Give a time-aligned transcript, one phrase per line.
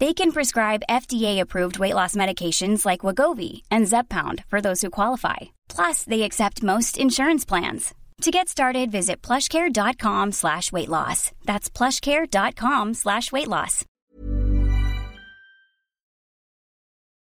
[0.00, 5.40] They can prescribe FDA-approved weight loss medications like Wagovi and Zepbound for those who qualify.
[5.68, 7.94] Plus, they accept most insurance plans.
[8.22, 11.32] To get started, visit plushcare.com slash weight loss.
[11.44, 13.84] That's plushcare.com slash weight loss.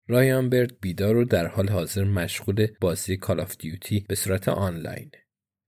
[0.08, 5.10] رایان برد بیدار و در حال حاضر مشغول بازی کال آف دیوتی به صورت آنلاین.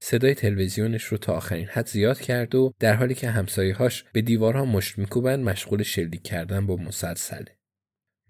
[0.02, 4.66] صدای تلویزیونش رو تا آخرین حد زیاد کرد و در حالی که همسایه‌هاش به دیوارها
[4.66, 7.58] مشت میکوبند مشغول شلیک کردن با مسلسله.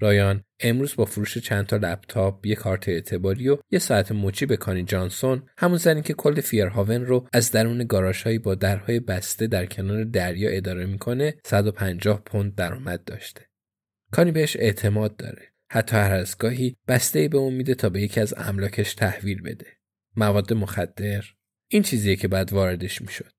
[0.01, 4.57] رایان امروز با فروش چند تا لپتاپ، یه کارت اعتباری و یه ساعت مچی به
[4.57, 9.65] کانی جانسون، همون زنی که کل فیرهاون رو از درون گاراژهایی با درهای بسته در
[9.65, 13.41] کنار دریا اداره می‌کنه، 150 پوند درآمد داشته.
[14.11, 15.41] کانی بهش اعتماد داره.
[15.71, 19.67] حتی هر از گاهی بسته به اون میده تا به یکی از املاکش تحویل بده.
[20.15, 21.25] مواد مخدر،
[21.71, 23.31] این چیزیه که بعد واردش می‌شد.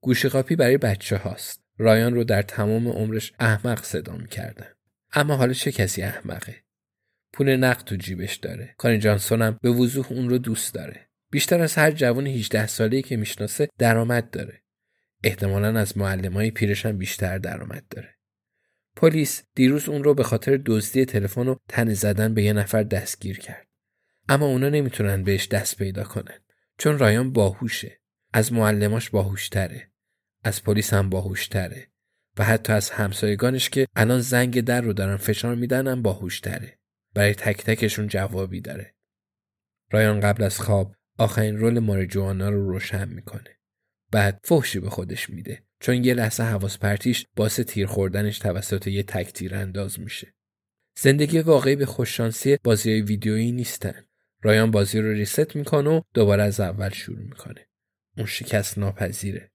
[0.00, 1.62] گوشی قاپی برای بچه هاست.
[1.78, 4.68] رایان رو در تمام عمرش احمق صدا می‌کردن.
[5.12, 6.56] اما حالا چه کسی احمقه؟
[7.32, 8.74] پول نقد تو جیبش داره.
[8.78, 11.08] کانی جانسون هم به وضوح اون رو دوست داره.
[11.30, 14.62] بیشتر از هر جوان 18 ساله‌ای که می‌شناسه درآمد داره.
[15.24, 18.14] احتمالا از معلمای پیرش هم بیشتر درآمد داره.
[18.96, 23.38] پلیس دیروز اون رو به خاطر دزدی تلفن و تن زدن به یه نفر دستگیر
[23.38, 23.66] کرد.
[24.28, 26.40] اما اونا نمی‌تونن بهش دست پیدا کنن.
[26.78, 28.00] چون رایان باهوشه.
[28.32, 29.90] از معلماش باهوشتره.
[30.44, 31.88] از پلیس هم باهوشتره.
[32.38, 36.78] و حتی از همسایگانش که الان زنگ در رو دارن فشار میدن هم باهوشتره.
[37.14, 38.94] برای تک تکشون جوابی داره.
[39.90, 43.58] رایان قبل از خواب آخرین رول ماریجوانا رو روشن می‌کنه.
[44.10, 45.62] بعد فحشی به خودش میده.
[45.80, 50.34] چون یه لحظه حواس پرتیش باعث تیر خوردنش توسط یه تک تیر انداز میشه.
[50.98, 54.07] زندگی واقعی به خوششانسی بازی ویدیویی نیستن.
[54.42, 57.68] رایان بازی رو reset می‌کنه و دوباره از اول شروع می‌کنه.
[58.16, 59.50] اون شکست ناپذیره.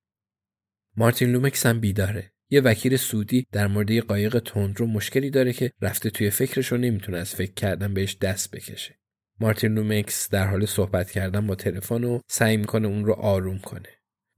[0.97, 2.31] مارتین لومکس هم بیداره.
[2.49, 6.77] یه وکیل سعودی در مورد یه قایق تندرو مشکلی داره که رفته توی فکرش رو
[6.77, 8.99] نمی‌تونه از فکر کردن بهش دست بکشه.
[9.39, 13.89] مارتین لومکس در حال صحبت کردن با تلفن و سعی می‌کنه اون رو آروم کنه.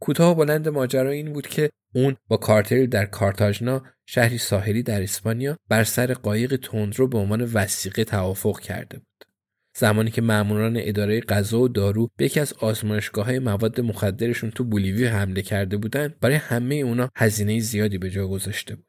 [0.02, 5.04] کوتاه و بلند ماجرا این بود که اون با کارتلی در کارتاژنا شهری ساحلی در
[5.04, 9.26] اسپانیا بر سر قایق تندرو به عنوان وثیقه توافق کرده بود.
[9.78, 14.64] زمانی که ماموران اداره غذا و دارو به یکی از آزمایشگاه های مواد مخدرشون تو
[14.64, 18.86] بولیوی حمله کرده بودند برای همه اونا هزینه زیادی به جا گذاشته بود.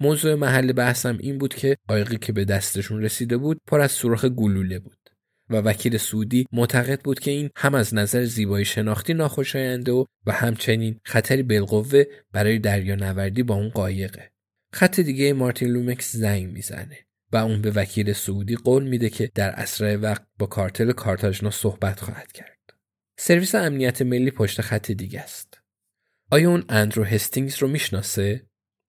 [0.00, 4.24] موضوع محل بحثم این بود که قایقی که به دستشون رسیده بود پر از سوراخ
[4.24, 4.98] گلوله بود
[5.50, 10.32] و وکیل سعودی معتقد بود که این هم از نظر زیبایی شناختی ناخوشاینده و و
[10.32, 14.30] همچنین خطری بالقوه برای دریانوردی با اون قایقه.
[14.72, 16.98] خط دیگه مارتین لومکس زنگ می‌زنه.
[17.32, 22.00] و اون به وکیل سعودی قول میده که در اسرع وقت با کارتل کارتاژنا صحبت
[22.00, 22.58] خواهد کرد.
[23.18, 25.60] سرویس امنیت ملی پشت خط دیگه است.
[26.30, 28.46] آیا اون اندرو هستینگز رو می‌شناسه؟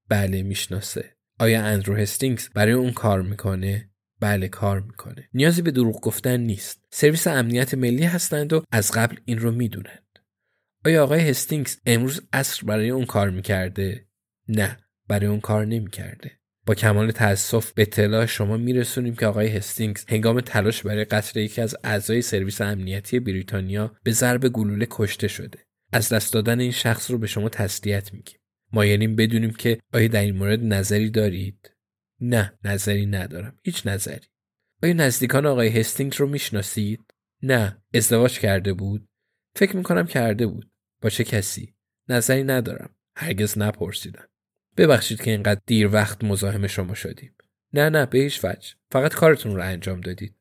[0.10, 1.16] بله می‌شناسه.
[1.40, 3.90] آیا اندرو هستینگز برای اون کار می‌کنه؟
[4.20, 5.30] بله کار می‌کنه.
[5.34, 6.86] نیازی به دروغ گفتن نیست.
[6.92, 10.20] سرویس امنیت ملی هستند و از قبل این رو می‌دونند.
[10.86, 14.08] آیا آقای هستینگز امروز اصر برای اون کار می‌کرده؟
[14.48, 14.78] نه
[15.08, 16.41] برای اون کار نمی‌کرده.
[16.66, 21.62] با کمال تاسف به اطلاع شما میرسونیم که آقای هستینگز هنگام تلاش برای قتل یکی
[21.62, 25.60] از اعضای سرویس امنیتی بریتانیا به ضرب گلوله کشته شده.
[25.94, 28.40] از دست دادن این شخص رو به شما تسلیت میگیم.
[28.74, 31.72] مایلیم بدونیم که آیا در این مورد نظری دارید؟
[32.22, 33.60] نه نظری ندارم.
[33.64, 34.28] هیچ نظری.
[34.84, 37.14] آیا نزدیکان آقای هستینگز رو می‌شناسید؟
[37.44, 37.82] نه.
[37.94, 39.08] ازدواج کرده بود؟
[39.56, 40.72] فکر می‌کنم کرده بود.
[41.02, 41.76] با چه کسی؟
[42.10, 42.96] نظری ندارم.
[43.18, 44.28] هرگز نپرسیدم.
[44.78, 47.36] ببخشید که اینقدر دیر وقت مزاحم شما شدیم.
[47.74, 48.76] نه نه به هیچ وجه.
[48.92, 50.36] فقط کارتون رو انجام دادید.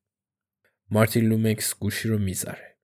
[0.91, 2.79] مارتین لومکس گوشی رو می‌ذاره.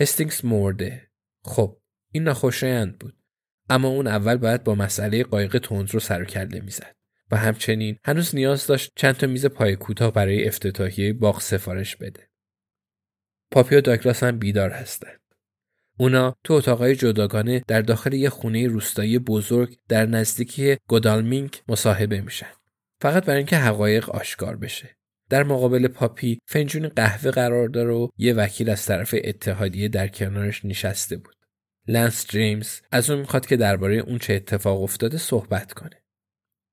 [0.00, 1.10] هستینگز مرده.
[1.44, 1.80] خب
[2.12, 3.16] این ناخوشایند بود.
[3.70, 6.96] اما اون اول باید با مسئله قایق تند رو سر و کله می‌زد.
[7.30, 12.28] و همچنین هنوز نیاز داشت چند تا میز پای کوتاه برای افتتاحیه باغ سفارش بده.
[13.50, 15.21] پاپی و هم بیدار هستند
[16.02, 22.52] اونا تو اتاقای جداگانه در داخل یه خونه روستایی بزرگ در نزدیکی گودالمینک مصاحبه میشن.
[23.00, 24.96] فقط برای اینکه حقایق آشکار بشه.
[25.30, 30.64] در مقابل پاپی فنجون قهوه قرار داره و یه وکیل از طرف اتحادیه در کنارش
[30.64, 31.34] نشسته بود.
[31.88, 36.02] لنس جیمز از اون می‌خواد که درباره اون چه اتفاق افتاده صحبت کنه.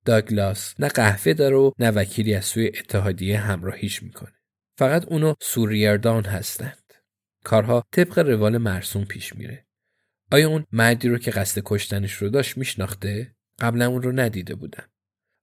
[0.06, 4.34] داگلاس نه قهوه داره و نه وکیلی از سوی اتحادیه همراهیش می‌کنه.
[4.78, 6.89] فقط اون و سو ریردان هستند
[7.50, 9.66] کارها طبق روال مرسوم پیش میره.
[10.32, 14.84] آیا اون مردی رو که قصد کشتنش رو داشت میشناخته؟ قبلا اون رو ندیده بودن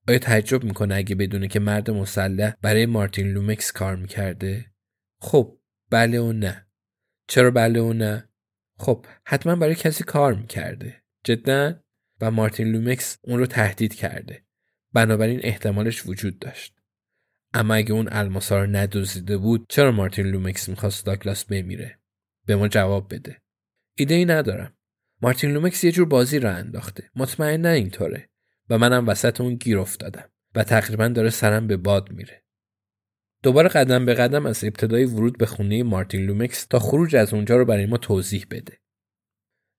[0.09, 4.73] آیا تعجب می‌کنه اگه بدونه که مرد مسلح برای مارتین لومکس کار می‌کرده؟
[5.21, 5.59] خب
[5.91, 6.67] بله و نه.
[7.29, 8.29] چرا بله و نه؟
[8.79, 11.03] خب حتما برای کسی کار می‌کرده.
[11.25, 11.81] جدا؟
[12.21, 14.45] و مارتین لومکس اون رو تهدید کرده.
[14.93, 16.76] بنابراین احتمالش وجود داشت.
[17.57, 21.99] اما اگه اون الماسا رو ندزدیده بود چرا مارتین لومکس می‌خواست داگلاس بمیره؟
[22.47, 23.37] به ما جواب بده.
[23.99, 24.77] ایده ای ندارم.
[25.23, 27.11] مارتین لومکس یه جور بازی راه انداخته.
[27.17, 28.29] مطمئنا اینطوره.
[28.71, 30.29] و منم وسط اون گیر افتادم.
[30.55, 32.43] و تقریبا داره سرم به باد میره.
[33.43, 37.57] دوباره قدم به قدم از ابتدای ورود به خونه مارتین لومکس تا خروج از اونجا
[37.57, 38.79] رو برای ما توضیح بده.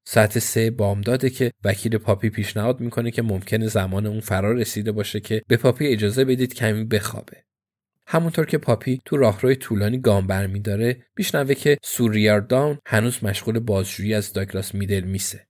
[0.08, 5.20] ساعت سه بامداده که وکیل پاپی پیشنهاد می‌کنه که ممکنه زمان اون فرا رسیده باشه
[5.20, 7.47] که به پاپی اجازه بدید کمی بخوابه.
[8.10, 14.34] همونطور که پاپی تو راهروی طولانی گام برمیداره میشنوه که سوریاردان هنوز مشغول بازجویی از
[14.34, 15.47] داگلاس میدل میسه.